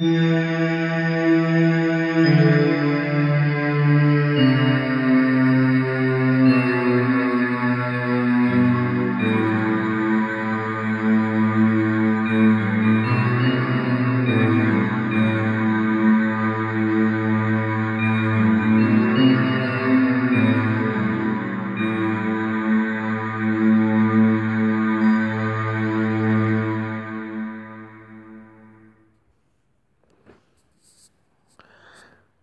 [0.00, 0.79] Mm-hmm.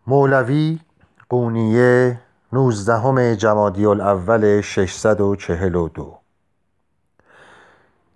[0.10, 0.80] مولوی
[1.30, 2.20] قونیه
[2.54, 6.18] نوزدهم جمادی الاول ششصد و چهل و دو.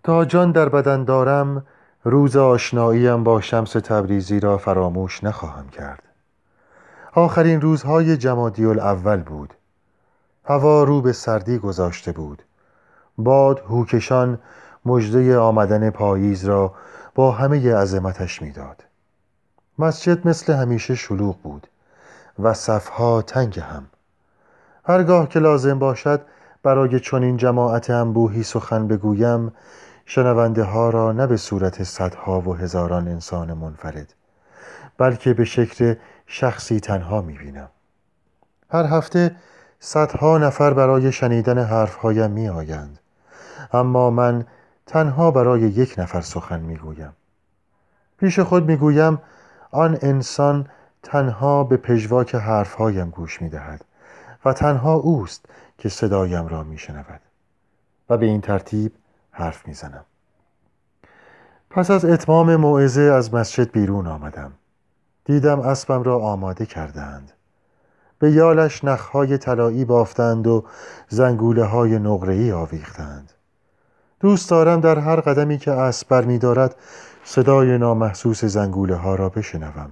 [0.04, 1.66] تا جان در بدن دارم
[2.04, 6.04] روز آشناییم با شمس تبریزی را فراموش نخواهم کرد.
[7.14, 9.53] آخرین روزهای جمادی الاول بود.
[10.45, 12.44] هوا رو به سردی گذاشته بود.
[13.17, 14.39] باد هوکشان
[14.86, 16.73] مژده آمدن پاییز را
[17.16, 18.84] با همه عظمتش می‌داد.
[19.80, 21.67] مسجد مثل همیشه شلوغ بود.
[22.39, 23.87] و صفها تنگ هم.
[24.85, 26.21] هرگاه که لازم باشد
[26.63, 29.51] برای چنین جماعت انبوهی سخن بگویم
[30.05, 34.13] شنونده ها را نه به صورت صدها و هزاران انسان منفرد
[34.97, 35.95] بلکه به شکل
[36.27, 37.69] شخصی تنها می بینم
[38.69, 39.35] هر هفته
[39.79, 42.99] صدها نفر برای شنیدن حرفهایم می آیند
[43.73, 44.45] اما من
[44.85, 47.13] تنها برای یک نفر سخن می گویم
[48.17, 49.19] پیش خود می گویم
[49.71, 50.67] آن انسان
[51.03, 53.85] تنها به پژواک حرفهایم گوش می دهد
[54.45, 55.45] و تنها اوست
[55.77, 57.21] که صدایم را می شنود
[58.09, 58.91] و به این ترتیب
[59.31, 60.05] حرف می زنم.
[61.69, 64.52] پس از اتمام موعظه از مسجد بیرون آمدم.
[65.25, 67.31] دیدم اسبم را آماده کردند.
[68.19, 70.63] به یالش نخهای طلایی بافتند و
[71.09, 73.31] زنگوله های نقره‌ای آویختند.
[74.19, 76.75] دوست دارم در هر قدمی که اسب بر می دارد
[77.23, 79.91] صدای نامحسوس زنگوله ها را بشنوم.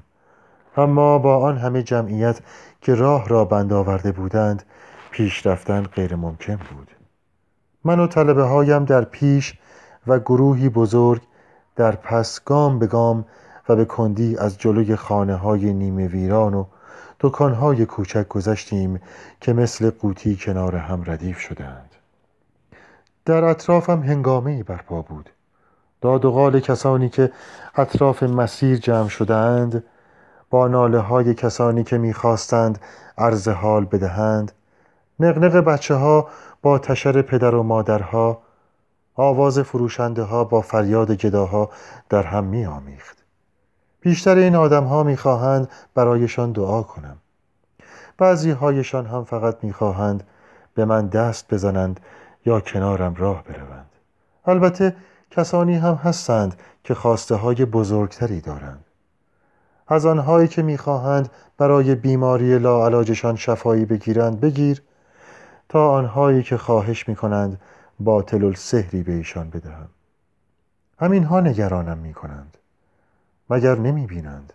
[0.77, 2.39] اما با آن همه جمعیت
[2.81, 4.63] که راه را بند آورده بودند
[5.11, 6.91] پیش رفتن غیر ممکن بود.
[7.83, 9.53] من و طلبه هایم در پیش
[10.07, 11.21] و گروهی بزرگ
[11.75, 13.25] در پس گام به گام
[13.69, 16.65] و به کندی از جلوی خانه های نیمه ویران و
[17.39, 19.01] های کوچک گذشتیم
[19.41, 21.95] که مثل قوطی کنار هم ردیف شدند
[23.25, 25.29] در اطرافم هنگامه برپا بود.
[26.01, 27.31] داد و قال کسانی که
[27.75, 29.83] اطراف مسیر جمع شدند
[30.49, 32.79] با ناله های کسانی که می‌خواستند
[33.17, 34.51] عرض حال بدهند
[35.19, 36.27] نقنق بچه ها
[36.61, 38.41] با تشر پدر و مادرها
[39.15, 41.69] آواز فروشنده ها با فریاد گداها
[42.09, 43.17] در هم می آمیخت.
[44.01, 47.17] بیشتر این آدم ها می خواهند برایشان دعا کنم.
[48.17, 50.23] بعضی هایشان هم فقط می خواهند
[50.73, 51.99] به من دست بزنند
[52.45, 53.89] یا کنارم راه بروند.
[54.45, 54.95] البته
[55.31, 58.85] کسانی هم هستند که خواسته های بزرگتری دارند.
[59.91, 64.81] از آنهایی که می‌خواهند برای بیماری لاعلاجشان شفایی بگیرند بگیر
[65.69, 67.61] تا آنهایی که خواهش می‌کنند
[67.99, 69.87] باطل السحری به ایشان بدهم.
[70.99, 72.57] همینها نگرانم می‌کنند
[73.49, 74.53] مگر نمی‌بینند.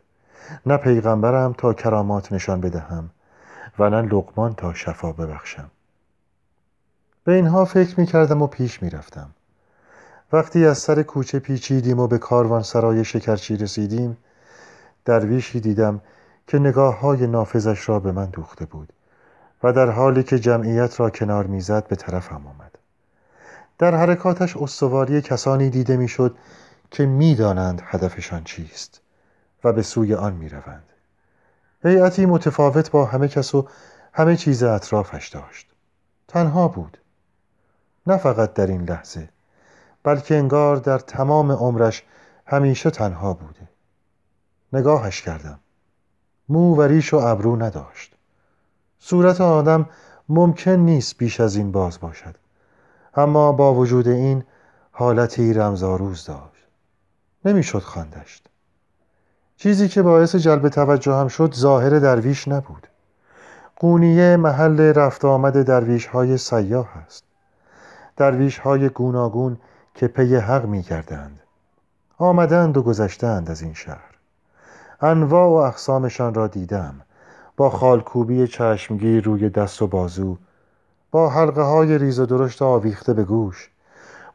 [0.66, 3.10] نه پیغمبرم تا کرامات نشان بدهم
[3.78, 5.70] و نه لقمان تا شفا ببخشم.
[7.24, 9.30] به اینها فکر می‌کردم و پیش می‌رفتم.
[10.32, 14.16] وقتی از سر کوچه پیچیدیم و به کاروان سرای شکرچی رسیدیم
[15.04, 16.00] درویشی دیدم
[16.46, 18.92] که نگاه های نافذش را به من دوخته بود
[19.62, 22.78] و در حالی که جمعیت را کنار می‌زد به طرفم آمد.
[23.78, 26.36] در حرکاتش استواری کسانی دیده می‌شد
[26.90, 29.00] که می‌دانند هدفشان چیست
[29.64, 30.84] و به سوی آن می‌روند.
[31.84, 33.68] هیئتی متفاوت با همه کس و
[34.12, 35.70] همه چیز اطرافش داشت.
[36.28, 36.98] تنها بود.
[38.06, 39.28] نه فقط در این لحظه
[40.02, 42.02] بلکه انگار در تمام عمرش
[42.46, 43.68] همیشه تنها بوده.
[44.74, 45.58] نگاهش کردم.
[46.48, 48.14] مو و ریش و ابرو نداشت.
[48.98, 49.86] صورت آدم
[50.28, 52.34] ممکن نیست بیش از این باز باشد.
[53.14, 54.44] اما با وجود این
[54.92, 56.66] حالتی رمزآروز داشت.
[57.44, 58.48] نمی‌شد خواندشت
[59.56, 62.86] چیزی که باعث جلب توجه هم شد ظاهر درویش نبود.
[63.76, 67.24] قونیه محل رفت آمد درویش های سیاه است.
[68.16, 69.58] درویش های گوناگون
[69.94, 71.40] که پی حق می کردند
[72.18, 74.13] آمدند و گذشتند از این شهر.
[75.00, 77.00] انواع و اقسامشان را دیدم.
[77.56, 80.36] با خالکوبی چشمگیر روی دست و بازو
[81.10, 83.70] با حلقه های ریز و درشت آویخته به گوش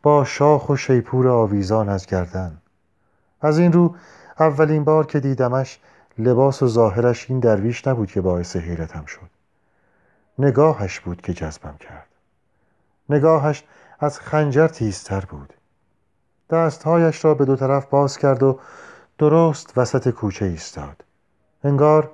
[0.04, 2.58] با شاخ و شیپور آویزان از گردن.
[3.42, 3.96] از این رو
[4.40, 5.80] اولین بار که دیدمش
[6.18, 9.30] لباس و ظاهرش این درویش نبود که باعث حیرتم شد.
[10.40, 12.08] نگاهش بود که جذبم کرد.
[13.10, 13.64] نگاهش
[14.00, 15.54] از خنجر تیزتر بود.
[16.50, 18.60] دستهایش را به دو طرف باز کرد و
[19.20, 21.04] درست وسط کوچه ایستاد.
[21.64, 22.12] انگار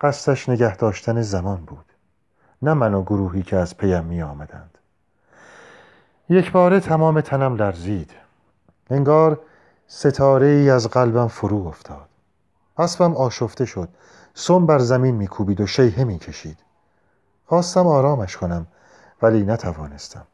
[0.00, 1.84] قصدش نگه داشتن زمان بود.
[2.62, 4.78] نه من و گروهی که از پیم می آمدند.
[6.28, 8.10] یک باره تمام تنم لرزید.
[8.90, 9.40] انگار
[9.86, 12.08] ستاره ای از قلبم فرو افتاد.
[12.78, 13.88] اسبم آشفته شد.
[14.34, 16.58] سم بر زمین میکوبید و شیهه می‌کشید.
[17.46, 18.66] خواستم آرامش کنم
[19.22, 20.26] ولی نتوانستم.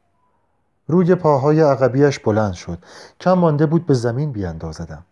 [0.88, 2.78] روی پاهای عقبیش بلند شد.
[3.20, 5.04] کم مانده بود به زمین بیاندازدم.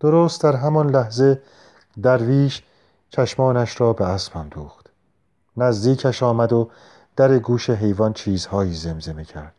[0.00, 1.42] درست در همان لحظه
[2.02, 2.62] درویش
[3.10, 4.86] چشمانش را به اسبم دوخت
[5.56, 6.70] نزدیکش آمد و
[7.16, 9.54] در گوش حیوان چیزهایی زمزمه کرد.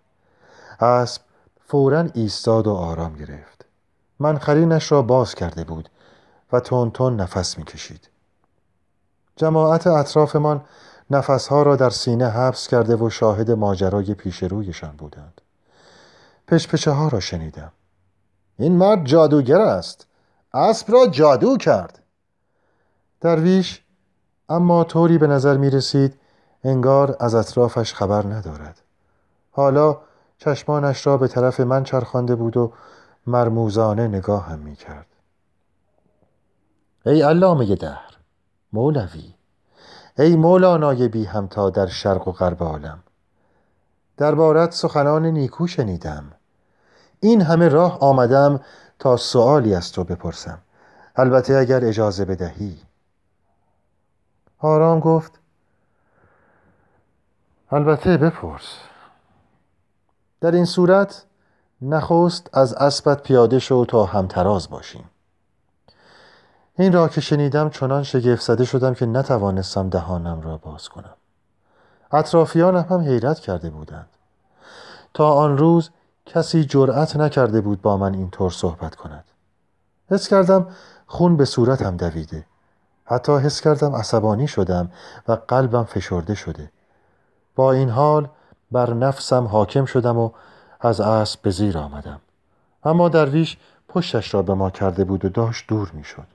[0.79, 1.21] اسب
[1.67, 3.65] فورا ایستاد و آرام گرفت.
[4.19, 5.89] منخرینش را باز کرده بود
[6.51, 8.09] و تون تون نفس می‌کشید.
[9.35, 10.65] جماعت اطرافمان
[11.09, 15.41] نفسها را در سینه حبس کرده و شاهد ماجرای پیش رویشان بودند.
[16.47, 17.71] پشپچه ها را شنیدم.
[18.59, 20.06] این مرد جادوگر است.
[20.57, 21.99] اسب را جادو کرد.
[23.21, 23.81] درویش
[24.49, 26.19] اما طوری به نظر می رسید
[26.63, 28.81] انگار از اطرافش خبر ندارد.
[29.51, 29.97] حالا
[30.37, 32.73] چشمانش را به طرف من چرخانده بود و
[33.27, 35.05] مرموزانه نگاه هم می کرد.
[37.05, 38.17] ای علامه دهر
[38.73, 39.33] مولوی
[40.19, 42.99] ای مولانای بی همتا در شرق و غرب عالم.
[44.17, 46.31] دربارت سخنان نیکو شنیدم.
[47.19, 48.59] این همه راه آمدم
[48.99, 50.59] تا سؤالی از تو بپرسم.
[51.15, 52.81] البته اگر اجازه بدهی.
[54.59, 55.39] آرام گفت
[57.71, 58.77] البته بپرس.
[60.41, 61.25] در این صورت
[61.81, 65.09] نخست از اسبت پیاده شو تا همتراز باشیم.
[66.79, 71.13] این را که شنیدم چنان شگفت زده شدم که نتوانستم دهانم را باز کنم.
[72.11, 74.09] اطرافیانم هم حیرت کرده بودند.
[75.13, 75.89] تا آن روز
[76.27, 79.23] کسی جرأت نکرده بود با من اینطور صحبت کند.
[80.09, 80.67] حس کردم
[81.07, 82.45] خون به صورتم دویده.
[83.05, 84.91] حتی حس کردم عصبانی شدم
[85.27, 86.71] و قلبم فشرده شده.
[87.55, 88.29] با این حال
[88.71, 90.31] بر نفسم حاکم شدم و
[90.79, 92.21] از اسب به زیر آمدم.
[92.83, 93.57] اما درویش
[93.87, 96.27] پشتش را به ما کرده بود و داشت دور می شد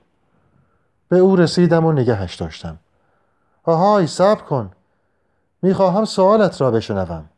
[1.09, 2.79] به او رسیدم و نگهش داشتم.
[3.63, 4.71] آهای صبر کن.
[5.61, 7.29] می‌خواهم سوالت را بشنوم.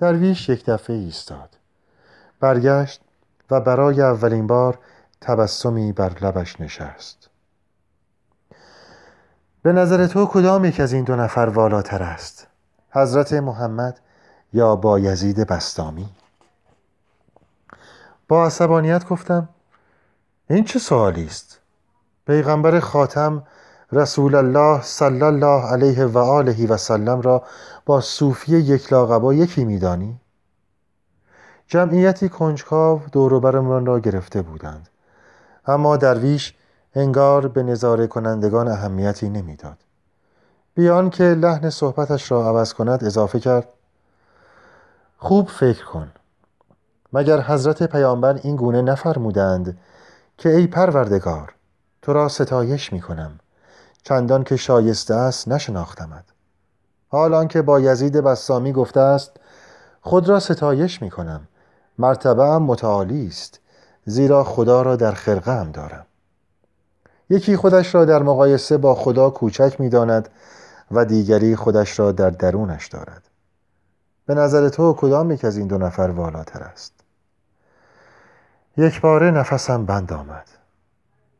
[0.00, 1.56] درویش یک دفعه ایستاد.
[2.40, 3.00] برگشت
[3.50, 4.78] و برای اولین بار
[5.20, 7.28] تبسمی بر لبش نشست.
[9.62, 12.46] به نظر تو کدام یک از این دو نفر والاتر است؟
[12.90, 14.00] حضرت محمد
[14.52, 16.08] یا با یزید بستامی؟
[18.28, 19.48] با عصبانیت گفتم
[20.50, 21.58] این چه سوالی است؟
[22.26, 23.42] پیغمبر خاتم
[23.92, 27.42] رسول الله صلی الله علیه و آله و سلم را
[27.86, 30.20] با صوفی یک لاغبا یکی میدانی؟
[31.66, 34.88] جمعیتی کنجکاو دوروبرمان را گرفته بودند.
[35.66, 36.54] اما درویش
[36.94, 39.76] انگار به نظاره کنندگان اهمیتی نمی‌داد.
[40.74, 43.68] بیان که لحن صحبتش را عوض کند اضافه کرد
[45.18, 46.12] خوب فکر کن.
[47.12, 49.78] مگر حضرت پیامبر این گونه نفرمودند
[50.38, 51.54] که ای پروردگار
[52.02, 53.40] تو را ستایش می کنم
[54.04, 56.24] چندان که شایسته است نشناختمد
[57.08, 59.32] حال که با یزید بسامی گفته است
[60.00, 61.48] خود را ستایش می کنم.
[61.98, 63.60] مرتبه هم متعالی است
[64.04, 66.06] زیرا خدا را در خرقه هم دارم.
[67.30, 70.28] یکی خودش را در مقایسه با خدا کوچک می داند
[70.90, 73.22] و دیگری خودش را در درونش دارد.
[74.26, 76.92] به نظر تو کدام یک از این دو نفر والاتر است؟
[78.76, 80.48] یک باره نفسم بند آمد.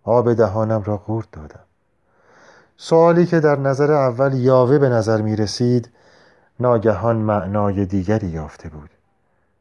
[0.02, 1.69] آب دهانم را قورت دادم.
[2.82, 5.90] سوالی که در نظر اول یاوه به نظر می رسید
[6.60, 8.90] ناگهان معنای دیگری یافته بود.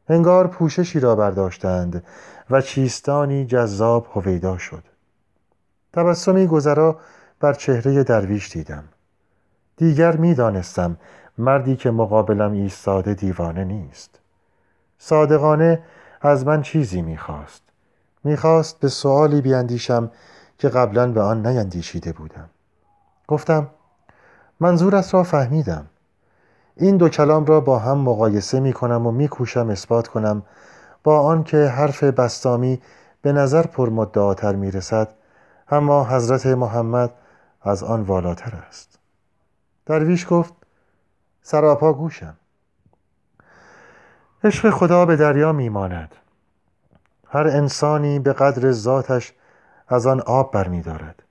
[0.08, 2.04] انگار پوششی را برداشتند
[2.50, 4.82] و چیستانی جذاب هویدا شد.
[5.92, 7.00] تبسمی گذرا
[7.40, 8.84] بر چهره درویش دیدم.
[9.76, 10.96] دیگر می دانستم
[11.38, 14.18] مردی که مقابلم ایستاده دیوانه نیست.
[14.98, 15.82] صادقانه
[16.20, 17.62] از من چیزی می‌خواست
[18.24, 20.10] می‌خواست به سوالی بیاندیشم
[20.58, 22.50] که قبلا به آن نیندیشیده بودم.
[23.30, 23.68] گفتم
[24.60, 25.86] منظورت را فهمیدم.
[26.76, 30.42] این دو کلام را با هم مقایسه می کنم و میکوشم اثبات کنم
[31.04, 32.80] با آنکه حرف بستامی
[33.22, 35.08] به نظر پرمدعاتر می رسد
[35.68, 37.10] اما حضرت محمد
[37.62, 38.98] از آن والاتر است.
[39.86, 40.54] درویش گفت
[41.42, 42.36] سراپا گوشم.
[44.44, 46.14] عشق خدا به دریا میماند
[47.28, 49.32] هر انسانی به قدر ذاتش
[49.88, 51.22] از آن آب برمیدارد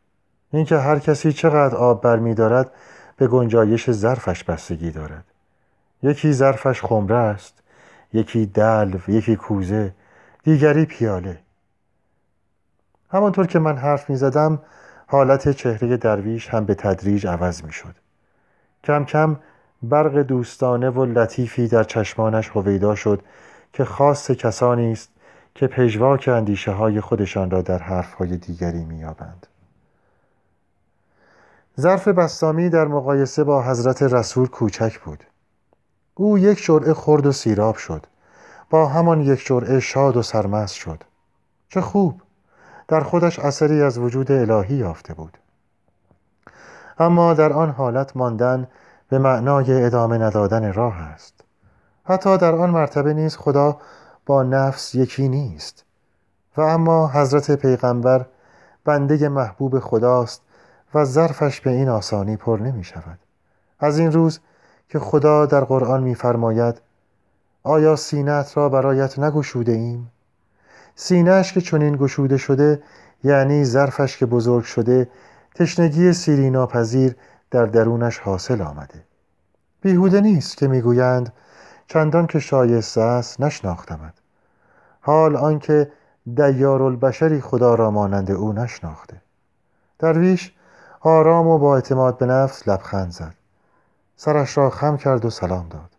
[0.54, 2.72] اینکه هر کسی چقدر آب برمیدارد
[3.18, 5.24] به گنجایش ظرفش بستگی دارد.
[6.04, 7.54] یکی ظرفش خمره است
[8.14, 9.94] یکی دلو یکی کوزه
[10.44, 11.40] دیگری پیاله.
[13.12, 14.60] همانطور که من حرف می زدم
[15.08, 17.96] حالت چهره درویش هم به تدریج عوض می شد
[18.84, 19.38] کم کم
[19.84, 23.22] برق دوستانه و لطیفی در چشمانش هویدا شد
[23.74, 25.10] که خاص کسانی است
[25.56, 29.48] که پژواک اندیشه های خودشان را در حرف های دیگری مییابند.
[31.80, 35.24] ظرف بستامی در مقایسه با حضرت رسول کوچک بود.
[36.16, 38.06] او یک جرعه خرد و سیراب شد.
[38.70, 41.04] با همان یک جرعه شاد و سرمست شد.
[41.70, 42.22] چه خوب!
[42.88, 45.38] در خودش اثری از وجود الهی یافته بود.
[47.00, 48.68] اما در آن حالت ماندن
[49.10, 51.34] به معنای ادامه ندادن راه است.
[52.04, 53.78] حتی در آن مرتبه نیز خدا
[54.26, 55.86] با نفس یکی نیست.
[56.58, 58.26] و اما حضرت پیغمبر
[58.86, 60.42] بنده محبوب خداست
[60.94, 63.20] و ظرفش به این آسانی پر نمی شود.
[63.80, 64.40] از این روست
[64.90, 66.82] که خدا در قرآن میفرماید
[67.64, 70.12] آیا سینه‌ات را برایت نگشوده ایم؟
[70.96, 72.84] سینهش که چنین گشوده شده
[73.24, 75.10] یعنی ظرفش که بزرگ شده
[75.56, 77.16] تشنگی سیری ناپذیر
[77.52, 79.04] در درونش حاصل آمده.
[79.82, 81.34] بیهوده نیست که می‌گویند
[81.88, 84.14] چندان که شایسته است نشناختیمت
[85.02, 85.92] حال آنکه
[86.36, 89.22] دیار البشری خدا را مانند او نشناخته.
[90.00, 90.54] درویش
[91.00, 93.34] آرام و با اعتماد به نفس لبخند زد.
[94.16, 95.90] سرش را خم کرد و سلام داد.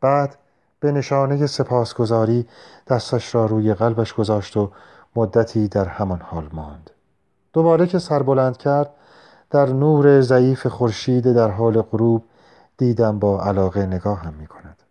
[0.00, 0.36] بعد
[0.80, 2.48] به نشانه سپاسگزاری
[2.86, 4.70] دستش را روی قلبش گذاشت و
[5.16, 6.90] مدتی در همان حال ماند.
[7.52, 8.90] دوباره که سر بلند کرد
[9.50, 12.24] در نور ضعیف خورشید در حال غروب
[12.78, 14.82] دیدم با علاقه نگاهم می کند.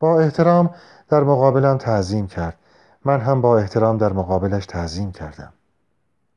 [0.00, 0.74] با احترام
[1.08, 2.56] در مقابلم تعظیم کرد.
[3.04, 5.52] من هم با احترام در مقابلش تعظیم کردم.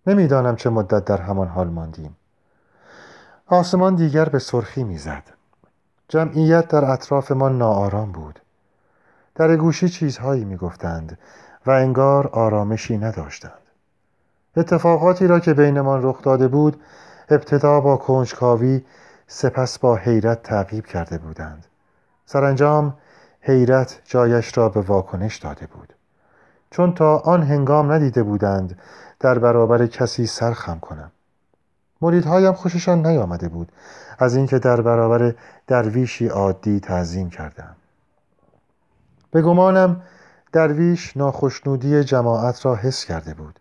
[0.07, 2.15] نمی‌دانم چه مدت در همان حال ماندیم.
[3.47, 5.23] آسمان دیگر به سرخی می‌زد.
[6.07, 8.39] جمعیت در اطراف ما ناآرام بود.
[9.35, 11.17] در گوشی چیزهایی می‌گفتند
[11.65, 13.51] و انگار آرامشی نداشتند.
[14.57, 16.81] اتفاقاتی را که بینمان رخ داده بود
[17.29, 18.83] ابتدا با کنجکاوی
[19.27, 21.65] سپس با حیرت تعقیب کرده بودند.
[22.25, 22.93] سرانجام
[23.41, 25.93] حیرت جایش را به واکنش داده بود.
[26.71, 28.79] چون تا آن هنگام ندیده بودند
[29.23, 31.11] در برابر کسی سرخم کنم.
[32.01, 33.71] مریدهایم خوششان نیامده بود.
[34.19, 35.35] از اینکه در برابر
[35.67, 37.75] درویشی عادی تعظیم کردم.
[39.31, 40.01] به گمانم
[40.51, 43.59] درویش ناخشنودی جماعت را حس کرده بود.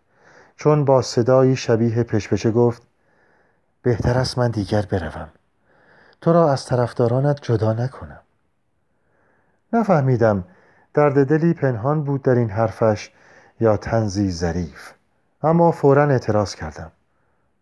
[0.57, 2.83] چون با صدایی شبیه پشپچه گفت
[3.83, 5.28] بهتر است من دیگر بروم.
[6.21, 8.21] تو را از طرفدارانت جدا نکنم.
[9.73, 10.45] نفهمیدم
[10.95, 13.11] درد دلی پنهان بود در این حرفش
[13.61, 14.92] یا تنزی ظریف.
[15.42, 16.92] اما فورا اعتراض کردم.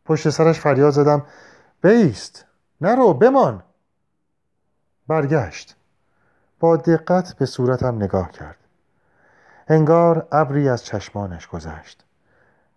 [0.04, 1.22] پشت سرش فریاد زدم
[1.82, 2.44] بیست
[2.80, 3.62] نرو بمان.
[5.08, 5.76] برگشت.
[6.60, 8.56] با دقت به صورتم نگاه کرد.
[9.68, 12.04] انگار ابری از چشمانش گذشت.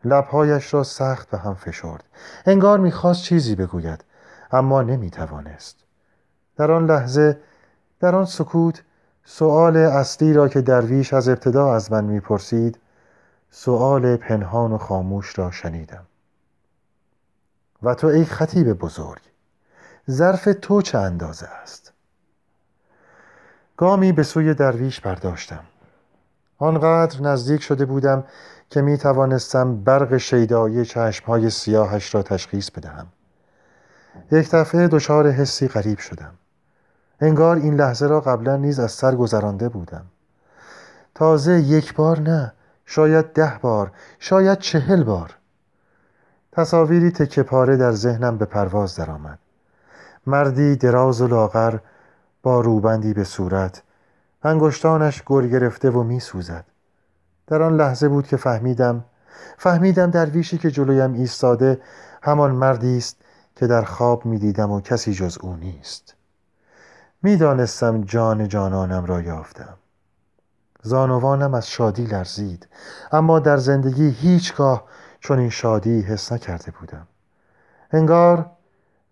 [0.05, 2.03] لبهایش را سخت به هم فشرد.
[2.45, 4.03] انگار می‌خواست چیزی بگوید
[4.51, 5.75] اما نمی‌توانست.
[6.55, 7.39] در آن لحظه
[7.99, 8.83] در آن سکوت
[9.25, 12.79] سؤال اصلی را که درویش از ابتدا از من می‌پرسید
[13.55, 16.05] سؤال پنهان و خاموش را شنیدم.
[17.83, 19.21] و تو ای خطیب بزرگ
[20.09, 21.93] ظرف تو چه اندازه است؟
[23.77, 25.63] گامی به سوی درویش برداشتم.
[26.57, 28.23] آنقدر نزدیک شده بودم
[28.69, 33.07] که می توانستم برق شیدایی چشمهای سیاهش را تشخیص بدهم.
[34.31, 36.33] یک دفعه دچار حسی غریب شدم.
[37.19, 40.05] انگار این لحظه را قبلا نیز از سر گذرانده بودم.
[41.15, 42.53] تازه یک بار نه
[42.93, 45.35] شاید ده بار شاید چهل بار.
[46.51, 49.39] تصاویری تکه پاره در ذهنم به پرواز درآمد.
[50.27, 51.77] مردی دراز و لاغر
[52.43, 53.83] با روبندی به صورت
[54.43, 56.65] انگشتانش گل گرفته و می سوزد.
[57.47, 59.05] در آن لحظه بود که فهمیدم
[59.57, 61.81] فهمیدم درویشی که جلویم ایستاده
[62.23, 63.17] همان مردی است
[63.55, 66.15] که در خواب می دیدم و کسی جز او نیست.
[67.23, 69.77] می‌دانستم جان جانانم را یافتم.
[70.83, 72.67] زانوانم از شادی لرزید
[73.11, 74.83] اما در زندگی هیچگاه
[75.19, 77.07] چون این شادی حس نکرده بودم.
[77.91, 78.49] انگار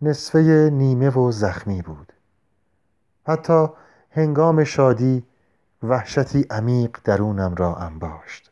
[0.02, 2.14] نصفه نیمه و زخمی بود.
[3.28, 3.68] حتی
[4.12, 5.24] هنگام شادی
[5.84, 8.51] وحشتی عمیق درونم را انباشت.